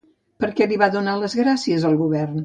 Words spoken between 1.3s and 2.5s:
gràcies el govern?